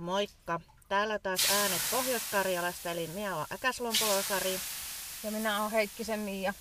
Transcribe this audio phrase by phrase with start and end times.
[0.00, 0.60] Moikka!
[0.88, 4.60] Täällä taas äänet Pohjois-Karjalasta, eli minä olen Äkäslompolosari.
[5.24, 6.54] Ja minä olen Heikkisen Miia.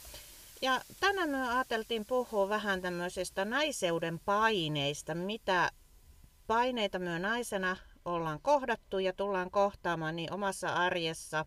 [0.61, 5.71] Ja tänään me ajateltiin puhua vähän tämmöisistä naiseuden paineista, mitä
[6.47, 11.45] paineita me naisena ollaan kohdattu ja tullaan kohtaamaan niin omassa arjessa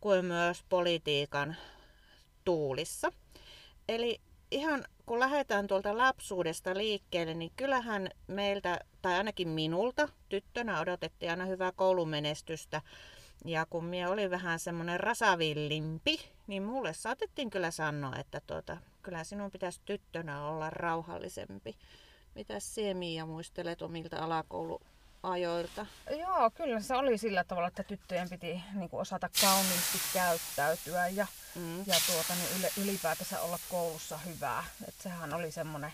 [0.00, 1.56] kuin myös politiikan
[2.44, 3.12] tuulissa.
[3.88, 4.20] Eli
[4.50, 11.44] ihan kun lähdetään tuolta lapsuudesta liikkeelle, niin kyllähän meiltä, tai ainakin minulta, tyttönä odotettiin aina
[11.44, 12.82] hyvää koulumenestystä.
[13.44, 19.24] Ja kun minä olin vähän semmoinen rasavillimpi, niin mulle saatettiin kyllä sanoa, että tuota, kyllä
[19.24, 21.76] sinun pitäisi tyttönä olla rauhallisempi.
[22.34, 25.86] Mitä sinä Mia muistelet omilta alakouluajoilta?
[26.18, 31.26] Joo, kyllä se oli sillä tavalla, että tyttöjen piti niin kuin osata kauniisti käyttäytyä ja,
[31.54, 31.78] mm.
[31.78, 34.64] ja tuota, niin ylipäätänsä olla koulussa hyvää.
[34.88, 35.92] Et sehän oli semmoinen,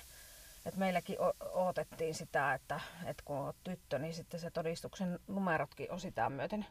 [0.66, 6.00] että meilläkin odotettiin sitä, että, että kun olet tyttö, niin sitten se todistuksen numerotkin on
[6.00, 6.66] sitä myöten.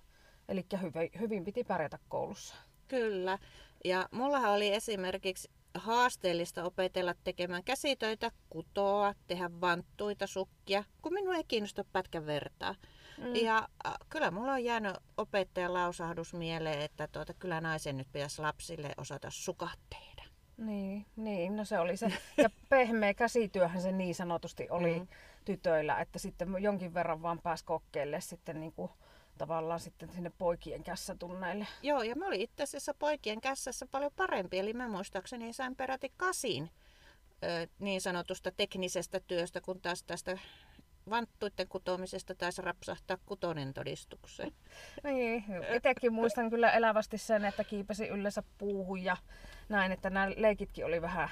[0.49, 2.55] Eli hyvin, hyvin piti pärjätä koulussa.
[2.87, 3.37] Kyllä.
[3.85, 11.43] Ja mullahan oli esimerkiksi haasteellista opetella tekemään käsitöitä, kutoa, tehdä vanttuita, sukkia, kun minua ei
[11.43, 12.75] kiinnosta pätkän vertaa.
[13.17, 13.35] Mm.
[13.35, 18.41] Ja äh, kyllä mulla on jäänyt opettajan lausahdus mieleen, että tuota, kyllä naisen nyt pitäisi
[18.41, 20.23] lapsille osata sukat tehdä.
[20.57, 22.13] Niin, niin, no se oli se.
[22.37, 25.07] Ja pehmeä käsityöhän se niin sanotusti oli mm.
[25.45, 28.91] tytöillä, että sitten jonkin verran vaan pääsi kokeille sitten niin kuin
[29.37, 31.67] tavallaan sitten sinne poikien kässätunneille.
[31.81, 36.11] Joo, ja mä olin itse asiassa poikien kässässä paljon parempi, eli mä muistaakseni sain peräti
[36.17, 36.69] kasin
[37.79, 40.37] niin sanotusta teknisestä työstä, kun taas tästä
[41.09, 44.51] vanttuiden kutomisesta taisi rapsahtaa kutonen todistukseen.
[45.03, 49.17] Niin, itsekin muistan kyllä elävästi sen, että kiipesi yleensä puuhun ja
[49.69, 51.29] näin, että nämä leikitkin oli vähän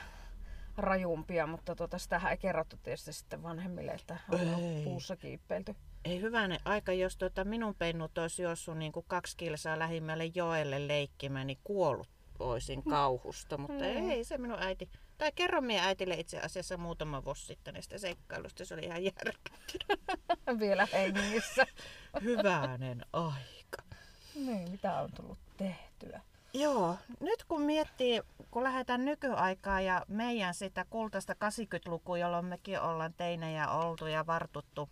[0.78, 4.40] rajumpia, mutta tuota, sitähän ei kerrottu tietysti sitten vanhemmille, että on
[4.84, 5.76] puussa kiippeilty.
[6.06, 10.88] Ei hyvänen aika, jos tuota minun pennut olisi juossut niin kuin kaksi kilsaa lähimmälle joelle
[10.88, 12.09] leikkimään, niin kuollut
[12.40, 14.09] voisin kauhusta, mutta mm.
[14.09, 14.90] ei se minun äiti.
[15.18, 20.02] Tai kerro meidän äitille itse asiassa muutama vuosi sitten näistä seikkailusta, se oli ihan järkyttynyt.
[20.59, 21.68] Vielä hengissä.
[22.24, 23.98] Hyvänen aika.
[24.36, 26.22] Niin, mitä on tullut tehtyä?
[26.54, 28.22] Joo, nyt kun miettii,
[28.52, 34.90] kun lähdetään nykyaikaa ja meidän sitä kultaista 80-lukua, jolloin mekin ollaan teinejä oltu ja vartuttu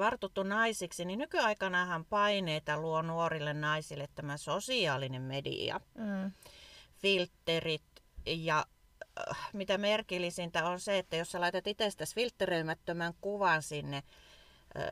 [0.00, 6.32] vartuttu naisiksi, niin nykyaikanahan paineita luo nuorille naisille tämä sosiaalinen media, mm.
[6.96, 7.82] filterit
[8.26, 8.66] ja
[9.30, 14.02] äh, mitä merkillisintä on se, että jos sä laitat itsestäsi filtteröimättömän kuvan sinne
[14.76, 14.88] äh,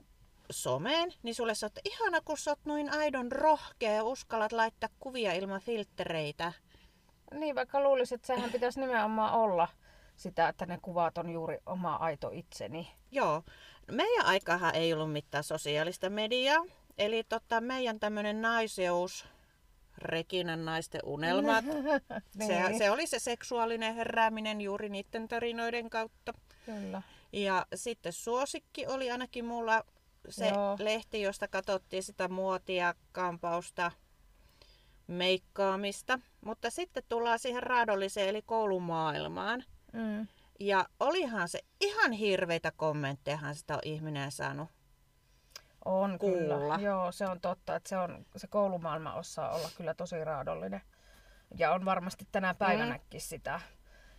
[0.50, 4.88] someen, niin sulle sä oot ihana, kun sä oot noin aidon rohkea ja uskallat laittaa
[5.00, 6.52] kuvia ilman filtreitä.
[7.34, 9.68] Niin, vaikka luulisit, että sehän pitäisi nimenomaan olla
[10.16, 12.90] sitä, että ne kuvat on juuri oma aito itseni.
[13.10, 13.42] Joo.
[13.90, 16.64] Meidän aikahan ei ollut mitään sosiaalista mediaa.
[16.98, 19.24] Eli tota, meidän tämmöinen naiseus,
[20.02, 21.64] Rekinan naisten unelmat.
[22.38, 22.48] niin.
[22.48, 26.34] se, se oli se seksuaalinen herääminen juuri niiden tarinoiden kautta.
[26.66, 27.02] Kyllä.
[27.32, 29.84] Ja sitten suosikki oli ainakin mulla
[30.28, 30.76] se Joo.
[30.78, 33.92] lehti, josta katsottiin sitä muotia, kampausta,
[35.06, 36.18] meikkaamista.
[36.40, 39.64] Mutta sitten tullaan siihen raadolliseen eli koulumaailmaan.
[39.92, 40.26] Mm.
[40.60, 44.68] Ja olihan se ihan hirveitä kommentteja sitä on ihminen saanut
[45.84, 46.58] on kuulla.
[46.58, 46.78] kyllä.
[46.80, 50.80] Joo, se on totta, että se, on, se koulumaailma osaa olla kyllä tosi raadollinen.
[51.58, 53.24] Ja on varmasti tänä päivänäkin mm.
[53.24, 53.60] sitä.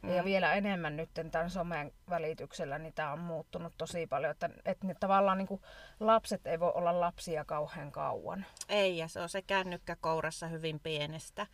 [0.02, 0.10] Mm.
[0.10, 4.32] Ja vielä enemmän nyt tämän somen välityksellä, niin tämä on muuttunut tosi paljon.
[4.32, 5.62] Että, että ne tavallaan niin kuin,
[6.00, 8.46] lapset ei voi olla lapsia kauhean kauan.
[8.70, 11.48] Ei, ja se on se kännykkä kourassa hyvin pienestä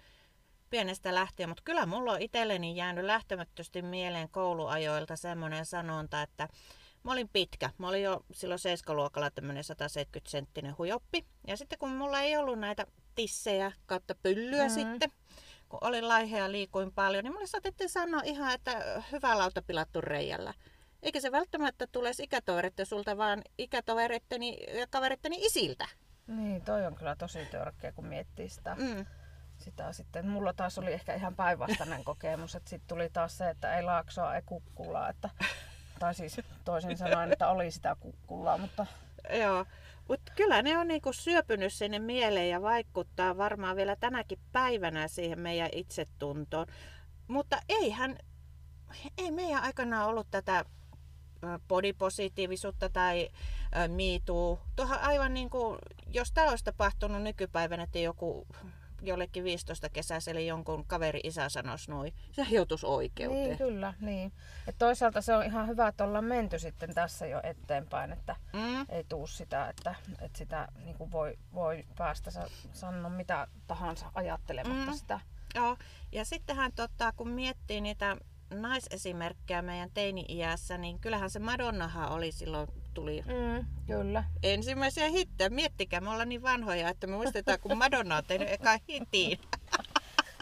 [0.69, 6.47] pienestä lähtien, mutta kyllä mulla on itselleni jäänyt lähtemättösti mieleen kouluajoilta semmoinen sanonta, että
[7.07, 7.69] mä olin pitkä.
[7.77, 11.25] Mä olin jo silloin 7-luokalla tämmöinen 170 senttinen huijoppi.
[11.47, 12.85] Ja sitten kun mulla ei ollut näitä
[13.15, 14.69] tissejä kautta pyllyä mm.
[14.69, 15.11] sitten,
[15.69, 20.01] kun olin laihea ja liikuin paljon, niin mulle saatettiin sanoa ihan, että hyvä lauta pilattu
[20.01, 20.53] reijällä.
[21.03, 25.87] Eikä se välttämättä tule ikätovereiden sulta, vaan ikätovereitteni ja kaveritteni isiltä.
[26.27, 28.75] Niin, toi on kyllä tosi törkeä, kun miettii sitä.
[28.75, 29.05] Mm
[29.57, 30.27] sitä sitten.
[30.27, 34.35] Mulla taas oli ehkä ihan päinvastainen kokemus, että sitten tuli taas se, että ei laaksoa,
[34.35, 35.09] ei kukkulaa.
[35.09, 35.29] Että,
[35.99, 38.85] tai siis toisin sanoen, että oli sitä kukkulaa, mutta...
[39.39, 39.65] Joo,
[40.07, 45.39] mutta kyllä ne on niinku syöpynyt sinne mieleen ja vaikuttaa varmaan vielä tänäkin päivänä siihen
[45.39, 46.67] meidän itsetuntoon.
[47.27, 48.17] Mutta eihän,
[49.17, 50.65] ei meidän aikana ollut tätä
[51.67, 53.29] bodipositiivisuutta tai
[53.87, 54.59] miituu.
[54.75, 55.77] Tuohan aivan niin kuin,
[56.07, 58.47] jos tämä olisi tapahtunut nykypäivänä, että joku
[59.01, 63.43] jollekin 15 kesäiselle jonkun kaveri isä sanoisi noin, se joutuisi oikeuteen.
[63.43, 63.93] Niin, kyllä.
[64.01, 64.31] Niin.
[64.67, 68.85] Et toisaalta se on ihan hyvä, että ollaan menty sitten tässä jo eteenpäin, että Mm.
[68.89, 74.11] ei tuu sitä, että, että sitä niin kuin voi, voi päästä sa- sanoa mitä tahansa
[74.13, 74.97] ajattelematta Mm.
[74.97, 75.19] sitä.
[75.55, 75.77] Joo,
[76.11, 78.17] ja sittenhän tota, kun miettii niitä
[78.53, 82.67] naisesimerkkejä meidän teini-iässä, niin kyllähän se Madonnahan oli silloin,
[82.97, 84.23] tuli Mm, kyllä.
[84.43, 85.49] ensimmäisiä hittejä.
[85.49, 89.39] Miettikää, me ollaan niin vanhoja, että me muistetaan, kun Madonna on tehnyt eka hitin.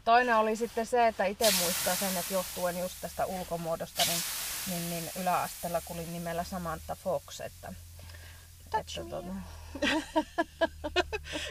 [0.06, 4.22] Toinen oli sitten se, että itse muistaa sen, että johtuen just tästä ulkomuodosta, niin,
[4.70, 7.40] niin, niin yläasteella kulin nimellä Samantha Fox.
[7.42, 7.74] Että,
[8.72, 9.10] Touch me.
[9.10, 9.28] tuota,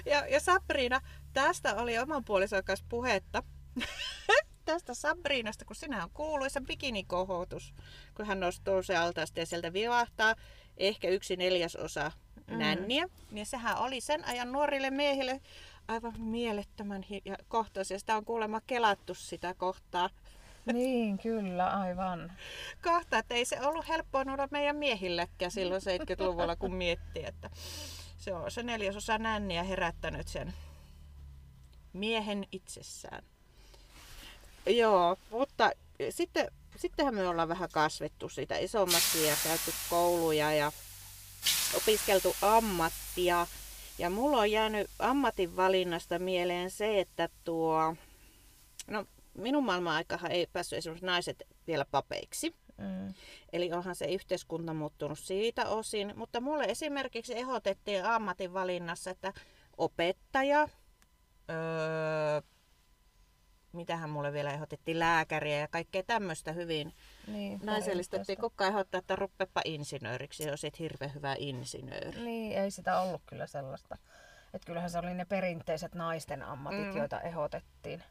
[0.07, 1.01] Ja, ja Sabrina,
[1.33, 3.43] tästä oli oman puolison kanssa puhetta.
[4.65, 7.75] tästä Sabrinasta, kun sinä on kuuluisa bikinikohotus,
[8.15, 10.35] kun hän nostuu se altaasta ja sieltä vivahtaa
[10.79, 12.13] ehkä yksi neljäsosa
[12.47, 12.59] Mm.
[12.59, 13.09] nänniä.
[13.31, 15.41] Niin sehän oli sen ajan nuorille miehille
[15.89, 17.91] aivan mielettömän hi- ja kohtaus.
[17.91, 20.11] Ja sitä on kuulemma kelattu sitä kohtaa.
[20.73, 22.33] niin, kyllä, aivan.
[22.83, 27.51] kohta, että ei se ollut helppoa noilla meidän miehillekään silloin 70-luvulla, kun miettii, että
[28.19, 30.55] se on se neljäsosa nänniä herättänyt sen
[31.93, 33.25] miehen itsessään.
[34.67, 35.71] Joo, mutta
[36.11, 40.73] sitten, sittenhän me ollaan vähän kasvettu siitä isommaksi ja käyty kouluja ja
[41.77, 43.47] opiskeltu ammattia.
[43.99, 47.97] Ja mulla on jäänyt ammatin valinnasta mieleen se, että tuo,
[48.87, 52.55] no minun maailman aikahan ei päässyt esimerkiksi naiset vielä papeiksi.
[52.79, 53.15] Mm.
[53.53, 56.13] Eli onhan se yhteiskunta muuttunut siitä osin.
[56.17, 59.33] Mutta mulle esimerkiksi ehdotettiin ammatinvalinnassa, että
[59.77, 60.69] opettaja,
[61.51, 62.54] öö,
[63.75, 66.93] mitähän mulle vielä ehdotettiin, lääkäriä ja kaikkea tämmöistä hyvin
[67.27, 68.39] Niin, naisellistettiin.
[68.59, 72.21] ajan ehdottaa, että ruppepa insinööriksi, jos et hirveän hyvä insinööri.
[72.21, 73.99] Niin, ei sitä ollut kyllä sellaista.
[74.55, 76.97] Että kyllähän se oli ne perinteiset naisten ammatit, Mm.
[76.97, 78.03] joita ehdotettiin.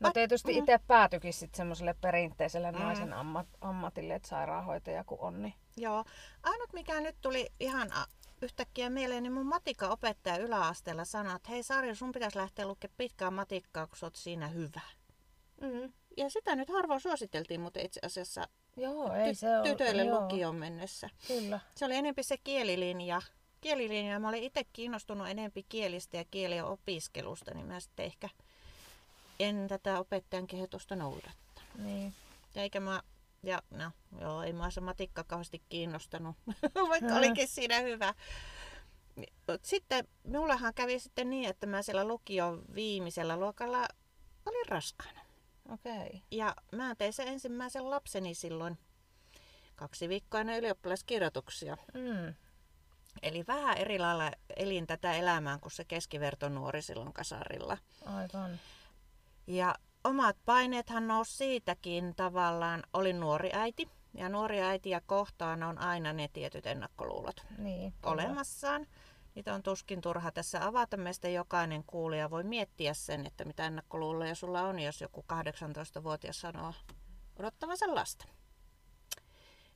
[0.00, 0.58] No tietysti mm.
[0.58, 2.78] itse päätyikin sitten semmoiselle perinteiselle Mm.
[2.78, 5.42] naisen ammat, ammatille, että sairaanhoitaja kun on.
[5.42, 5.54] Niin.
[5.76, 6.04] Joo.
[6.42, 7.88] Ainut mikä nyt tuli ihan
[8.42, 13.30] yhtäkkiä mieleen, niin mun matikka-opettaja yläasteella sanoi, että hei Sarja, sun pitäisi lähteä lukemaan pitkää
[13.30, 14.80] matikkaa, kun sä oot siinä hyvä.
[15.60, 15.92] Mm.
[16.16, 19.68] Ja sitä nyt harvoin suositeltiin, mutta itse asiassa Joo, ei ty- se ole.
[19.68, 20.02] tytöille
[20.38, 21.10] joo, mennessä.
[21.28, 21.60] Kyllä.
[21.74, 23.22] Se oli enempi se kielilinja.
[23.60, 24.18] Kielilinja.
[24.18, 28.28] Mä olin itse kiinnostunut enempi kielistä ja kielien opiskelusta, niin mä sitten ehkä
[29.40, 31.64] en tätä opettajan kehotusta noudattaa.
[31.78, 32.14] Niin.
[32.54, 33.02] Ja eikä mä,
[33.42, 33.90] ja no
[34.20, 36.36] joo, ei mua se matikka kauheasti kiinnostanut,
[36.88, 37.16] vaikka Mm.
[37.16, 38.14] olikin siinä hyvä.
[39.62, 43.88] Sitten mullahan kävi sitten niin, että mä siellä lukion viimeisellä luokalla
[44.46, 45.17] olin raskaana.
[45.68, 46.06] Okei.
[46.06, 46.20] Okay.
[46.30, 48.78] Ja mä tein sen ensimmäisen lapseni silloin
[49.76, 51.76] kaksi viikkoa ennen ylioppilaskirjoituksia.
[51.94, 52.34] Mm.
[53.22, 57.78] Eli vähän eri lailla elin tätä elämää kuin se keskivertonuori silloin kasarilla.
[58.04, 58.60] Aivan.
[59.46, 59.74] Ja
[60.04, 62.82] omat paineethan nousi siitäkin tavallaan.
[62.92, 63.88] Olin nuori äiti.
[64.14, 67.92] Ja nuori äitiä kohtaan on aina ne tietyt ennakkoluulot Niin.
[67.92, 68.12] kyllä.
[68.12, 68.86] olemassaan.
[69.34, 70.96] Niitä on tuskin turha tässä avata.
[70.96, 76.72] Meistä jokainen kuulija voi miettiä sen, että mitä ennakkoluuloja sulla on, jos joku 18-vuotias sanoo
[77.38, 78.24] odottavansa lasta.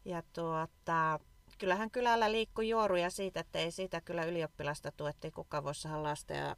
[0.04, 1.20] Ja tuota,
[1.58, 6.02] kyllähän kylällä liikkui juoruja siitä, että ei siitä kyllä ylioppilasta tule, ettei kukaan voi saada
[6.02, 6.56] lasta ja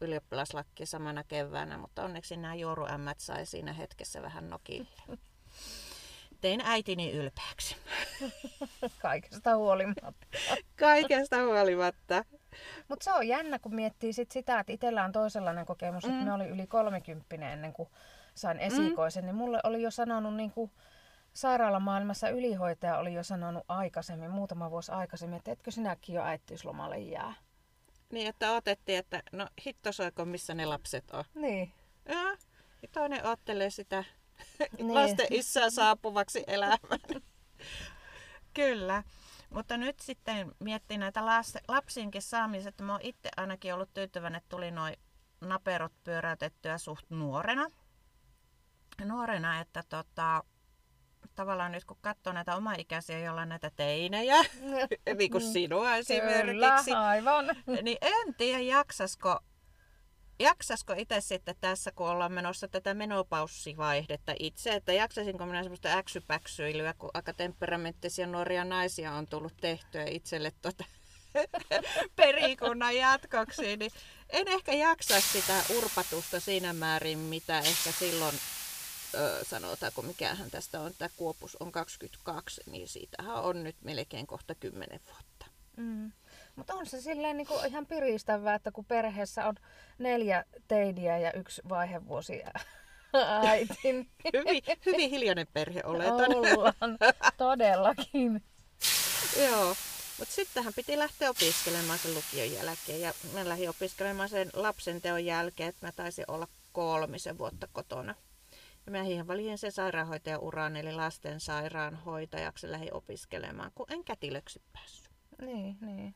[0.00, 4.88] ylioppilaslakki samana keväänä, mutta onneksi nämä juoruämmät sai siinä hetkessä vähän nokille.
[6.40, 7.76] Tein äitini ylpeäksi.
[9.02, 10.26] Kaikesta huolimatta.
[10.78, 12.24] Kaikesta huolimatta.
[12.88, 16.10] Mutta se on jännä, kun miettii sit sitä, että itsellä on toisenlainen kokemus, mm.
[16.10, 16.14] Mm.
[16.14, 17.88] että me oli yli 30 ennen kuin
[18.34, 19.26] sain esikoisen, mm.
[19.26, 20.70] niin mulle oli jo sanonut niin kuin
[21.32, 27.34] sairaalamaailmassa ylihoitaja oli jo sanonut aikaisemmin, muutama vuosi aikaisemmin, että etkö sinäkin jo äitiyslomalle jää.
[28.10, 31.24] Niin, että otettiin, että no hitto soiko, missä ne lapset on.
[31.34, 31.72] Niin.
[32.08, 32.22] Ja,
[32.82, 34.04] ja toinen ottelee sitä
[34.78, 34.94] Niin.
[34.94, 37.22] lasten isää saapuvaksi elämään.
[38.54, 39.02] Kyllä.
[39.50, 41.26] Mutta nyt sitten miettii näitä
[41.68, 44.96] lapsienkin saamisia, että mä oon itse ainakin ollut tyytyväinen, että tuli noin
[45.40, 47.66] naperot pyöräytettyä suht nuorena.
[49.04, 50.44] Nuorena, että tota,
[51.34, 54.36] tavallaan nyt kun katsoo näitä omaikäisiä, joilla on näitä teinejä,
[55.18, 57.46] niin kuin sinua esimerkiksi, Kyllä, aivan.
[57.82, 59.40] niin en tiedä jaksasko,
[60.38, 66.94] jaksasko itse sitten tässä, kun ollaan menossa tätä menopaussivaihdetta itse, että jaksasinko minä semmoista äksypäksyilyä,
[66.98, 70.84] kun aika temperamenttisia nuoria naisia on tullut tehtyä itselle tuota
[72.16, 73.90] perikunnan jatkoksi, niin
[74.30, 78.34] en ehkä jaksa sitä urpatusta siinä määrin, mitä ehkä silloin
[79.14, 84.54] ö, sanotaanko, mikähän tästä on, tämä Kuopus on 22, niin siitähän on nyt melkein kohta
[84.54, 85.46] 10 vuotta.
[85.76, 86.12] Mm.
[86.56, 89.54] Mutta on se silleen niin kuin ihan piristävää, että kun perheessä on
[89.98, 92.42] neljä teidiä ja yksi vaihevuosi
[93.48, 93.74] äiti.
[93.84, 96.08] niin Hyvin, hyvin hiljainen perhe olet.
[96.08, 96.98] Ollaan,
[97.36, 98.42] todellakin.
[99.48, 99.76] Joo.
[100.18, 103.00] Mutta sittenhän piti lähteä opiskelemaan sen lukion jälkeen.
[103.00, 108.14] Ja mä lähdin opiskelemaan sen lapsen teon jälkeen, että mä taisin olla kolmisen vuotta kotona.
[108.86, 114.62] Ja mä hiihän valin sen sairaanhoitajan uran, eli lasten sairaanhoitajaksi lähdin opiskelemaan, kun en kätilöksi
[114.72, 115.10] päässyt.
[115.42, 116.14] Niin, niin.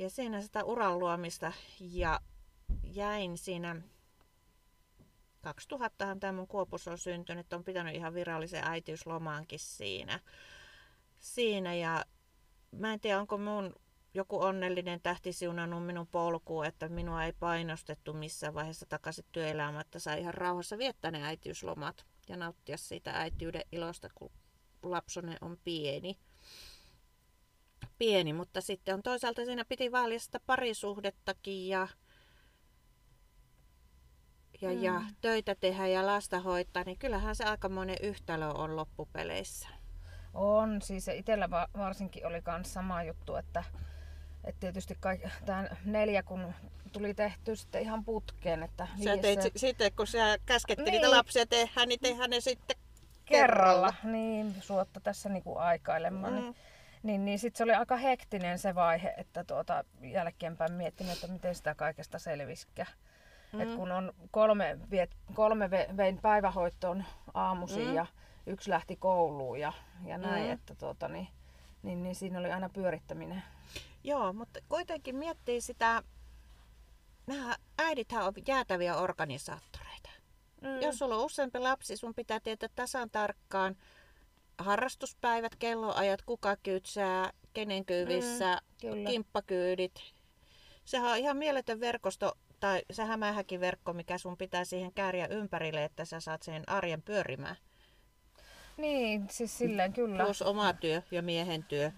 [0.00, 2.20] Ja siinä sitä uran luomista ja
[2.84, 3.76] jäin siinä
[5.40, 10.20] 2000 tämä mun kuopus on syntynyt, on pitänyt ihan virallisen äitiyslomaankin siinä.
[11.18, 12.04] siinä ja
[12.72, 13.74] mä en tiedä, onko mun
[14.14, 19.98] joku onnellinen tähti siunannut minun polkuun, että minua ei painostettu missään vaiheessa takaisin työelämään, että
[19.98, 24.30] sai ihan rauhassa viettää ne äitiyslomat ja nauttia siitä äitiyden ilosta, kun
[24.82, 26.18] lapsonen on pieni.
[28.00, 31.88] Pieni, mutta sitten on toisaalta siinä piti vaalia sitä parisuhdettakin ja,
[34.60, 34.82] ja, mm.
[34.82, 39.68] ja töitä tehdä ja lasta hoitaa, niin kyllähän se aikamoinen yhtälö on loppupeleissä.
[40.34, 43.64] On, siis itsellä varsinkin oli myös sama juttu, että,
[44.44, 44.98] että tietysti
[45.46, 46.54] tämä neljä kun
[46.92, 48.62] tuli tehty sitten ihan putkeen.
[48.62, 49.50] Että sä teit se...
[49.56, 50.92] sitten, kun sä käsketti niin.
[50.92, 52.76] niitä lapsia tehdä, niin tehdään ne sitten
[53.24, 53.92] kerralla.
[53.92, 54.16] kerralla.
[54.16, 56.32] Niin, suotta tässä niinku aikailemaan.
[56.32, 56.40] Mm.
[56.40, 56.56] Niin,
[57.02, 61.54] niin, niin sitten se oli aika hektinen se vaihe, että tuota, jälkeenpäin miettinyt, että miten
[61.54, 62.92] sitä kaikesta selvisikään.
[63.52, 63.60] Mm.
[63.60, 67.04] Et kun on kolme, viet, kolme vein päivähoitoon
[67.34, 67.94] aamuisin mm.
[67.94, 68.06] ja
[68.46, 69.72] yksi lähti kouluun ja,
[70.04, 70.52] ja näin, mm.
[70.52, 71.28] että tuota, niin,
[71.82, 73.42] niin, niin siinä oli aina pyörittäminen.
[74.04, 76.02] Joo, mutta kuitenkin miettii sitä,
[77.26, 80.10] nämä äidithän on jäätäviä organisaattoreita.
[80.60, 80.80] Mm.
[80.80, 83.76] Jos sulla on useampi lapsi, sun pitää tietää tasan tarkkaan
[84.62, 89.94] harrastuspäivät, kelloajat, kuka kytsää, kenen kyyvissä, mm, kimppakyydit.
[90.84, 95.84] Sehän on ihan mieletön verkosto, tai se hämähäkin verkko, mikä sun pitää siihen kääriä ympärille,
[95.84, 97.56] että sä saat sen arjen pyörimään.
[98.76, 100.24] Niin, siis silleen kyllä.
[100.24, 101.92] Plus oma työ ja miehen työ.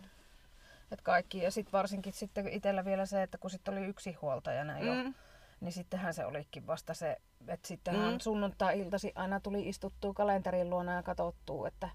[0.90, 1.38] Et kaikki.
[1.38, 5.14] Ja sitten varsinkin sitten itsellä vielä se, että kun sitten oli yksi huoltajana jo, mm.
[5.61, 7.16] niin sittenhän se olikin vasta se,
[7.49, 8.21] että sittenhän mm.
[8.21, 11.88] sunnuntai-iltasi aina tuli istuttua kalenterin luona ja katsottua, että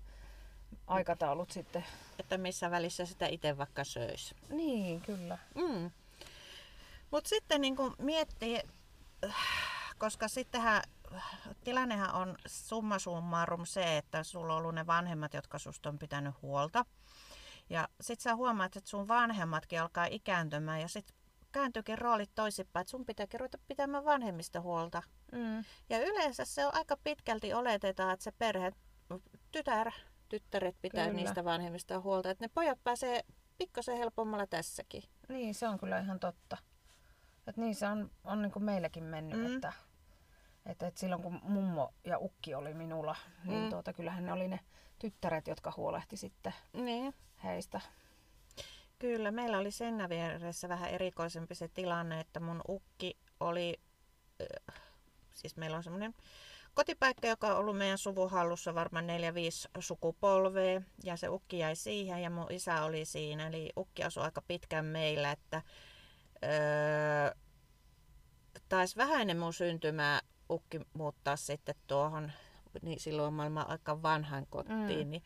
[0.88, 1.86] aikataulut sitten.
[2.20, 4.36] Että missä välissä sitä itse vaikka söisi.
[4.50, 5.38] Niin, kyllä.
[5.56, 5.92] Mm.
[7.12, 8.62] Mutta sitten niin miettii,
[9.98, 10.84] koska sittenhän
[11.64, 16.36] tilannehan on summa summarum se, että sulla on ollut ne vanhemmat, jotka susta on pitänyt
[16.42, 16.86] huolta.
[17.70, 21.14] Ja sit sä huomaat, että sun vanhemmatkin alkaa ikääntymään ja sit
[21.52, 25.04] kääntyykin roolit toisinpäin, että sun pitääkin ruveta pitämään vanhemmista huolta.
[25.32, 25.64] Mm.
[25.90, 28.72] Ja yleensä se on aika pitkälti oletetaan, että se perhe,
[29.52, 29.92] tytär,
[30.30, 31.22] tyttäret pitää kyllä.
[31.22, 32.30] niistä vanhemmista huolta.
[32.30, 33.22] Että ne pojat pääsee
[33.58, 35.04] pikkasen helpommalla tässäkin.
[35.30, 36.58] Niin, se on kyllä ihan totta.
[37.48, 39.56] Et niin se on, on niin kuin meilläkin mennyt, mm.
[39.56, 39.74] että
[40.68, 43.70] että, että silloin kun mummo ja ukki oli minulla, niin mm.
[43.70, 44.60] tuota, kyllähän ne oli ne
[45.00, 47.14] tyttäret, jotka huolehti sitten niin.
[47.44, 47.82] heistä.
[49.00, 53.80] Kyllä, meillä oli sen vieressä vähän erikoisempi se tilanne, että mun ukki oli,
[54.42, 54.82] äh,
[55.34, 56.14] siis meillä on semmoinen
[56.78, 59.10] kotipaikka, joka on ollut meidän suvun hallussa varmaan 4-5
[59.80, 64.42] sukupolvea, ja se ukki jäi siihen, ja mun isä oli siinä, eli ukki asui aika
[64.42, 65.62] pitkään meillä, että
[66.44, 67.36] öö,
[68.70, 72.32] taisi vähän ennen mun syntymää ukki muuttaa sitten tuohon,
[72.82, 75.12] niin silloin maailman aika vanhan kotiin, mm.
[75.12, 75.24] niin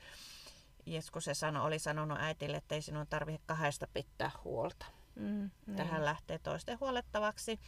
[0.86, 4.86] Jesko se sano, oli sanonut äitille, että ei sinun tarvitse kahdesta pitää huolta.
[5.16, 6.06] Mm, Tähän niin.
[6.06, 7.60] lähtee toisten huolettavaksi.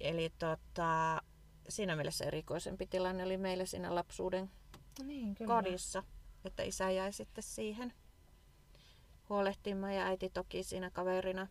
[0.00, 1.22] Eli tota,
[1.68, 4.50] siinä mielessä erikoisempi tilanne oli meillä siinä lapsuuden
[5.02, 5.54] niin, kyllä.
[5.54, 6.02] kodissa,
[6.44, 7.92] että isä jäi sitten siihen
[9.28, 11.46] huolehtimaan ja äiti toki siinä kaverina.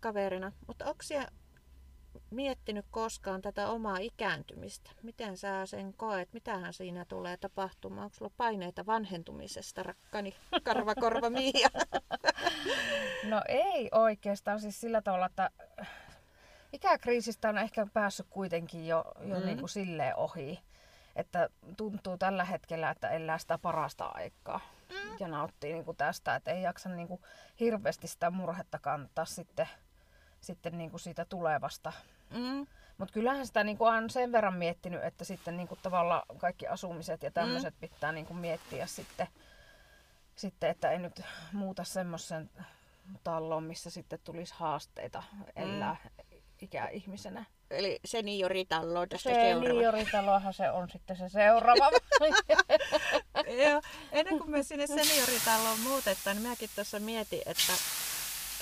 [0.00, 0.52] kaverina.
[0.66, 1.02] Mutta onko
[2.30, 4.90] miettinyt koskaan tätä omaa ikääntymistä?
[5.02, 6.32] Miten sä sen koet?
[6.32, 8.04] Mitähän siinä tulee tapahtumaan?
[8.04, 11.68] Onko sulla paineita vanhentumisesta, rakkani karvakorva Miia?
[13.24, 14.60] No ei oikeastaan.
[14.60, 15.50] Siis sillä tavalla, että
[16.72, 19.46] ikäkriisistä on ehkä päässyt kuitenkin jo, jo mm.
[19.46, 20.60] niin kuin silleen ohi.
[21.16, 24.60] Että tuntuu tällä hetkellä, että elää sitä parasta aikaa.
[24.88, 25.16] Mm.
[25.20, 27.20] Ja nauttii niin kuin tästä, että ei jaksa niin kuin
[27.60, 29.68] hirveästi sitä murhetta kantaa sitten
[30.40, 31.92] sitten niin kuin siitä tulevasta.
[32.30, 32.66] Mm.
[32.98, 36.66] Mutta kyllähän sitä niin kuin on sen verran miettinyt, että sitten niin kuin tavallaan kaikki
[36.66, 37.80] asumiset ja tämmöiset mm.
[37.80, 39.28] pitää niin kuin miettiä sitten,
[40.36, 41.22] sitten, että ei nyt
[41.52, 42.50] muuta semmoisen
[43.24, 45.22] talon, missä sitten tulisi haasteita
[45.56, 46.29] elää mm.
[46.60, 47.44] Ikäihmisenä.
[47.70, 49.64] Eli senioritallo tästä seuraava.
[49.64, 51.90] Senioritalohan se on sitten se seuraava.
[53.64, 57.72] Joo, ennen kuin me sinne senioritaloon muutetaan, niin minäkin tuossa mietin, että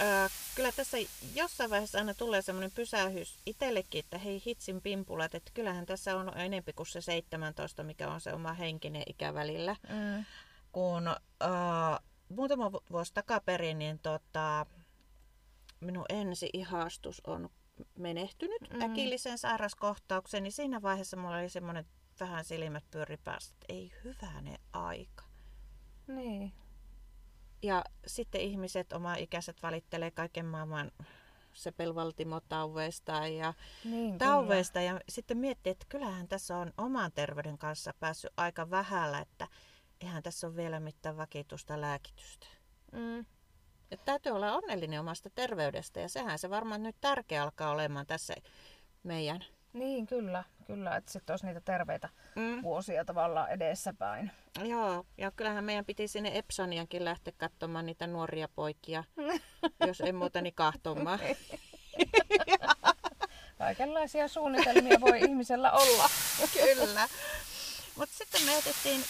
[0.00, 0.98] Öö, kyllä tässä
[1.34, 6.38] jossain vaiheessa aina tulee semmoinen pysähys itsellekin, että hei hitsin pimpulat, että kyllähän tässä on
[6.38, 9.76] enempi kuin se 17, mikä on se oma henkinen ikä välillä.
[9.88, 10.24] Mm.
[10.72, 11.48] Kun öö,
[12.28, 14.66] muutama vuosi takaperin, niin tota,
[15.80, 17.50] minun ensi ihastus on
[17.98, 18.82] menehtynyt mm.
[18.82, 21.86] äkillisen sairaskohtauksen, niin siinä vaiheessa mulla oli semmoinen
[22.20, 25.24] vähän silmät pyöri päästä, että ei hyvänen aika.
[26.06, 26.52] Niin.
[27.62, 30.92] Ja sitten ihmiset, oma ikäiset valittelee kaiken maailman
[31.52, 33.54] sepelvaltimotauveista ja
[33.84, 34.80] Niin, tauveista.
[34.80, 39.48] Ja sitten miettii, että kyllähän tässä on oman terveyden kanssa päässyt aika vähällä, että
[40.00, 42.46] eihän tässä ole vielä mitään vakituista lääkitystä.
[42.92, 43.26] Mm.
[43.90, 48.34] Että täytyy olla onnellinen omasta terveydestä ja sehän se varmaan nyt tärkeä alkaa olemaan tässä
[49.02, 49.44] meidän.
[49.72, 50.44] Niin, kyllä.
[50.66, 52.62] Kyllä, että sitten olisi niitä terveitä Mm.
[52.62, 54.30] vuosia tavallaan edessäpäin.
[54.64, 59.04] Joo, ja kyllähän meidän piti sinne Epsaniankin lähteä katsomaan niitä nuoria poikia,
[59.86, 61.18] jos ei muuta niin kahtomaan.
[63.58, 66.08] Kaikenlaisia suunnitelmia voi ihmisellä olla.
[66.62, 67.08] Kyllä.
[67.96, 69.04] Mutta sitten me jätettiin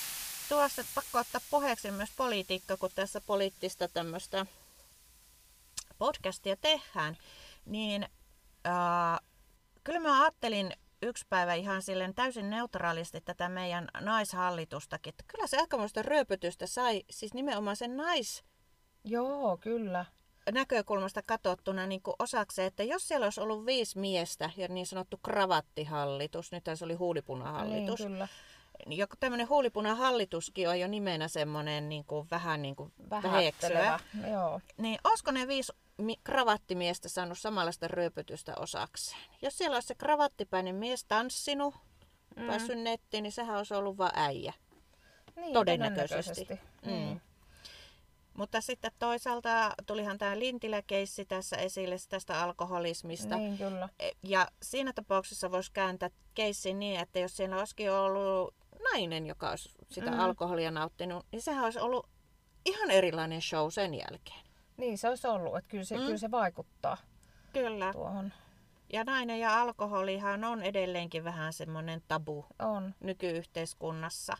[0.48, 4.46] tuossa, että pakko ottaa puheeksi myös politiikka, kun tässä poliittista tämmöistä
[5.98, 7.16] podcastia tehdään.
[7.64, 8.08] Niin
[8.66, 9.20] äh,
[9.84, 15.10] kyllä mä ajattelin yksi päivä ihan silleen täysin neutraalisti tätä meidän naishallitustakin.
[15.10, 18.44] Että kyllä se aikamoista rööpötystä sai, siis nimenomaan sen nais
[19.04, 20.04] Joo, kyllä.
[20.52, 25.18] näkökulmasta katsottuna niin kuin osakseen, että jos siellä olisi ollut viisi miestä ja niin sanottu
[25.22, 28.28] kravattihallitus, nyt se oli huulipunahallitus, Niin, kyllä.
[28.86, 34.00] Joku tämmöinen huulipunahallituskin on jo nimenä semmoinen niin kuin, vähän niin kuin väheksyvä.
[34.30, 34.60] Joo.
[34.76, 39.20] Niin olisiko ne viisi mi- kravattimiestä saanut samanlaista ryöpytystä osakseen?
[39.42, 41.74] Jos siellä olisi se kravattipäinen mies tanssinut,
[42.36, 42.46] mm.
[42.46, 44.52] päässyt nettiin, niin sehän olisi ollut vain äijä.
[45.36, 46.44] Niin, Todennäköisesti.
[46.44, 46.86] todennäköisesti.
[46.86, 47.12] Mm.
[47.14, 47.20] Mm.
[48.34, 53.36] Mutta sitten toisaalta tulihan tämä Lintilä-keissi tässä esille tästä alkoholismista.
[53.36, 53.88] Niin, kyllä.
[53.98, 58.54] E- Ja siinä tapauksessa voisi kääntää keissin niin, että jos siellä olisikin ollut
[58.92, 60.18] nainen, joka olisi sitä Mm.
[60.20, 62.08] alkoholia nauttinut, niin sehän olisi ollut
[62.66, 64.40] ihan erilainen show sen jälkeen.
[64.76, 66.02] Niin se olisi ollut, että kyllä se, Mm.
[66.04, 66.96] kyllä se vaikuttaa
[67.52, 67.92] Kyllä.
[67.92, 68.32] tuohon.
[68.92, 72.94] Ja nainen ja alkoholihan on edelleenkin vähän semmoinen tabu On.
[73.00, 74.36] nykyyhteiskunnassa.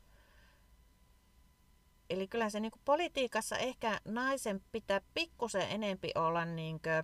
[2.11, 7.03] Eli kyllä se niinku politiikassa ehkä naisen pitää pikkusen enempi olla niinkö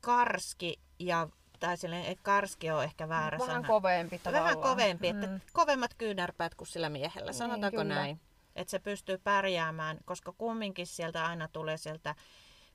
[0.00, 3.68] karski ja tai silleen, että karski on ehkä väärä Vähän sana.
[3.68, 4.44] kovempi tavallaan.
[4.44, 5.40] Vähän kovempi, että Mm.
[5.52, 7.94] kovemmat kyynärpäät kuin sillä miehellä, Niin, sanotaanko kyllä.
[7.94, 8.20] näin.
[8.56, 12.14] Että se pystyy pärjäämään, koska kumminkin sieltä aina tulee sieltä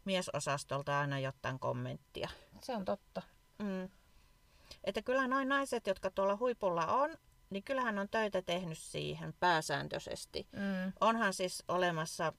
[0.06, 2.30] miesosastolta aina jotain kommenttia.
[2.62, 3.22] Se on totta.
[3.60, 3.90] Mm.
[4.84, 7.18] Että kyllä noin naiset, jotka tuolla huipulla on,
[7.50, 10.48] niin kyllähän on töitä tehnyt siihen pääsääntöisesti.
[10.52, 10.94] Mm.
[11.02, 12.34] Onhan siis olemassa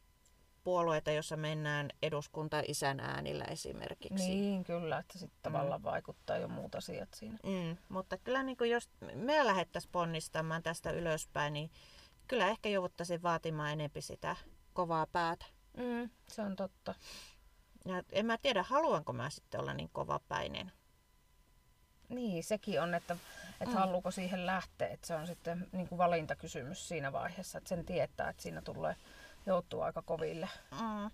[0.65, 4.29] puolueita, jossa mennään eduskunta isän äänillä esimerkiksi.
[4.29, 7.39] Niin, kyllä, että sitten tavallaan vaikuttaa jo muut asiat siinä.
[7.43, 11.71] Mm, mutta kyllä niin kuin jos me lähdettäisiin ponnistamaan tästä ylöspäin, niin
[12.29, 14.37] kyllä ehkä jouduttaisiin vaatimaan enempi sitä
[14.73, 15.47] kovaa päätä.
[15.77, 16.11] Mm.
[16.29, 16.95] Se on totta.
[17.85, 20.73] Ja en mä tiedä, haluanko mä sitten olla niin kovapäinen.
[22.09, 23.17] Niin, sekin on, että,
[23.53, 23.71] että Mm.
[23.71, 23.79] mm.
[23.79, 24.89] haluuko siihen lähteä.
[24.89, 28.97] Että se on sitten niin kuin valintakysymys siinä vaiheessa, että sen tietää, että siinä tulee
[29.47, 30.49] joutuu aika koville.
[30.71, 31.11] Mm.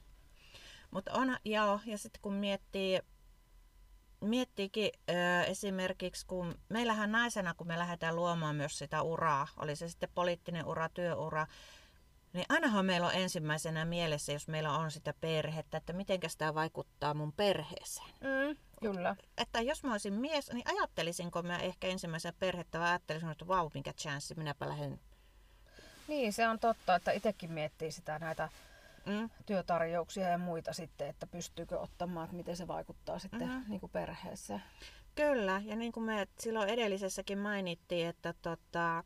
[0.91, 3.01] Mutta on, joo, ja sitten kun miettii,
[4.21, 9.89] miettiikin ö, esimerkiksi, kun meillähän naisena, kun me lähdetään luomaan myös sitä uraa, oli se
[9.89, 11.47] sitten poliittinen ura, työura,
[12.33, 17.15] niin ainahan meillä on ensimmäisenä mielessä, jos meillä on sitä perhettä, että miten tämä vaikuttaa
[17.15, 18.11] mun perheeseen.
[18.21, 18.57] Mm.
[18.81, 19.17] Kyllä.
[19.37, 23.71] Että jos mä olisin mies, niin ajattelisinko mä ehkä ensimmäisen perhettä, vai ajattelisin, että vau,
[23.75, 25.01] mikä chanssi, minäpä lähden.
[26.09, 28.49] Niin, se on totta, että itsekin miettii sitä näitä
[29.07, 29.31] Mm.
[29.47, 33.51] työtarjouksia ja muita sitten, että pystyykö ottamaan, että miten se vaikuttaa sitten Mhm.
[33.51, 33.71] mm-hmm.
[33.71, 34.63] niin kuin perheeseen.
[35.15, 39.05] Kyllä, ja niin kuin me silloin edellisessäkin mainittiin, että tota,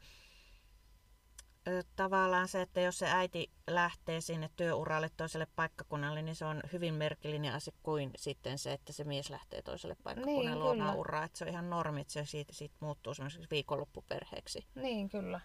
[1.96, 6.94] tavallaan se, että jos se äiti lähtee sinne työuralle toiselle paikkakunnalle, niin se on hyvin
[6.94, 11.24] merkillinen asia kuin sitten se, että se mies lähtee toiselle paikkakunnalle Niin, luomaan uraa.
[11.24, 14.66] Että se on ihan normi, että se siitä, siitä muuttuu semmoiseksi viikonloppuperheeksi.
[14.74, 15.40] Niin, kyllä.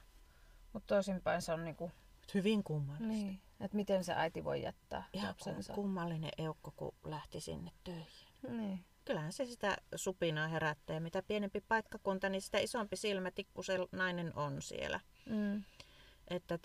[0.77, 1.91] Mutta toisinpäin se on niinku,
[2.33, 3.07] Hyvin kummallista.
[3.07, 5.73] niin, että miten se äiti voi jättää Ihan lapsensa.
[5.73, 8.27] kummallinen eukko, kun lähti sinne töihin.
[8.49, 8.85] Niin.
[9.05, 10.93] Kyllähän se sitä supinaa herättää.
[10.93, 14.99] Ja mitä pienempi paikkakunta, niin sitä isompi silmätikku se nainen on siellä.
[15.25, 15.63] Mm.
[16.27, 16.59] Että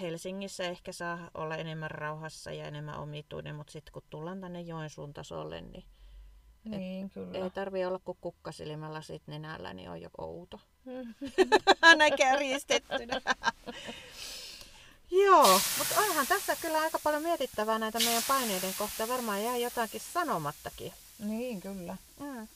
[0.00, 5.12] Helsingissä ehkä saa olla enemmän rauhassa ja enemmän omituinen, mutta sitten kun tullaan tänne Joensuun
[5.12, 5.84] tasolle, niin
[6.70, 7.38] Niin, kyllä.
[7.44, 10.60] ei tarvi olla kuin kukkasilmällä sit nenällä, niin on jo outo.
[11.82, 13.20] Aina kärjistettynä.
[15.24, 19.08] Joo, mutta onhan tässä kyllä aika paljon mietittävää näitä meidän paineiden kohtaa.
[19.08, 20.92] Varmaan jää jotakin sanomattakin.
[21.18, 21.96] Niin, kyllä.
[22.20, 22.48] Mm.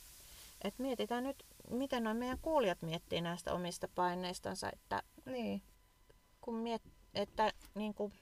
[0.65, 5.63] Et mietitään nyt, miten noin meidän kuulijat miettii näistä omista paineistansa, että Niin.
[6.41, 6.83] kun miet,
[7.15, 8.13] että niin kuin,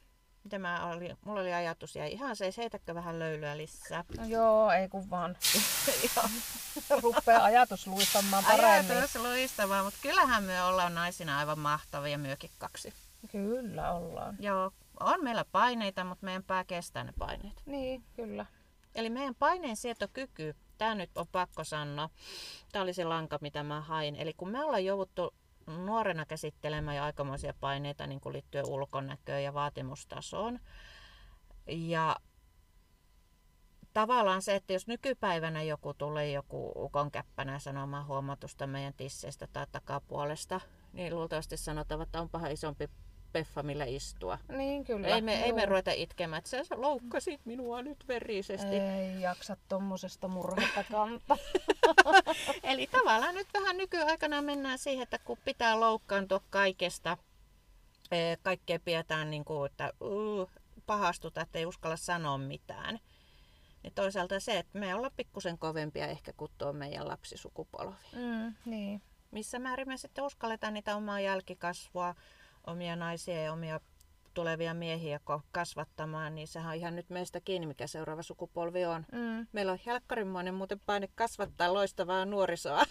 [0.44, 4.04] mitä mä oli, mulla oli ajatus ja ihan se, heitäkö vähän löylyä lisää.
[4.18, 5.36] No joo, ei kun vaan.
[7.02, 8.96] Rupeaa ajatus luistamaan paremmin.
[8.96, 12.92] Ajatus luistavaa, mutta kyllähän me ollaan naisina aivan mahtavia myökin kaksi.
[13.32, 14.36] Kyllä ollaan.
[14.40, 17.62] Joo, on meillä paineita, mutta meidän pää kestää ne paineet.
[17.66, 18.46] Niin, kyllä.
[18.94, 22.10] Eli meidän paineensietokyky, tämä nyt on pakko sanoa,
[22.72, 24.16] tämä oli se lanka, mitä mä hain.
[24.16, 25.34] Eli kun me ollaan jouduttu
[25.68, 30.60] nuorena käsittelemään jo aikamoisia paineita niin kuin liittyen ulkonäköön ja vaatimustasoon.
[31.66, 32.16] Ja
[33.92, 39.66] tavallaan se, että jos nykypäivänä joku tulee joku ukon käppänä sanomaan huomatusta meidän tisseistä tai
[39.72, 40.60] takapuolesta,
[40.92, 42.88] niin luultavasti sanotaan, että onpahan isompi
[43.32, 44.38] peffa, millä istua.
[44.48, 45.08] Niin, kyllä.
[45.08, 48.76] Ei me, ei me ruveta itkemään, että sä loukkasit minua nyt verisesti.
[48.76, 51.36] Ei jaksa tommosesta murhetta kantaa.
[52.62, 57.16] Eli tavallaan nyt vähän nykyaikana mennään siihen, että kun pitää loukkaantua kaikesta,
[58.12, 60.50] eh, kaikkea pidetään niin kuin, että uh,
[60.86, 62.98] pahastuta, että ei uskalla sanoa mitään.
[63.82, 67.94] Niin toisaalta se, että me ollaan pikkusen kovempia ehkä kuin tuo meidän lapsisukupolvi.
[68.12, 69.02] Mm, niin.
[69.30, 72.14] Missä määrin me sitten uskalletaan niitä omaa jälkikasvua,
[72.68, 73.80] omia naisia ja omia
[74.34, 75.20] tulevia miehiä
[75.52, 79.06] kasvattamaan, niin sehän on ihan nyt meistä kiinni, mikä seuraava sukupolvi on.
[79.12, 82.82] Mm, Meillä on helkkarinmoinen muuten paine kasvattaa loistavaa nuorisoa,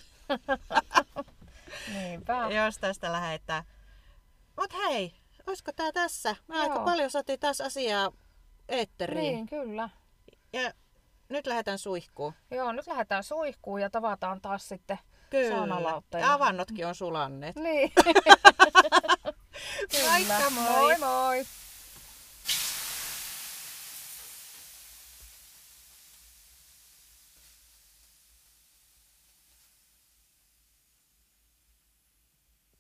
[1.94, 2.48] niinpä.
[2.66, 3.64] jos tästä lähdetään.
[4.60, 5.14] Mut hei,
[5.48, 6.36] olisiko tää tässä?
[6.50, 6.86] Aika Joo.
[6.86, 8.12] paljon saatiin taas asiaa
[8.70, 9.34] eetteriin.
[9.36, 9.90] Niin, kyllä.
[10.54, 10.72] Ja
[11.30, 12.34] nyt lähdetään suihkuun.
[12.52, 15.56] Joo, nyt lähdetään suihkuun ja tavataan taas sitten Kyllä.
[15.58, 16.20] saunalautta.
[16.20, 17.56] Ja avannotkin on sulanneet.
[17.56, 17.92] Niin.
[19.94, 20.64] Moikka moi!
[20.64, 21.44] Moi moi!